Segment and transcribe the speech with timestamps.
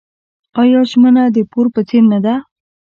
[0.61, 2.35] آیا ژمنه د پور په څیر نه ده؟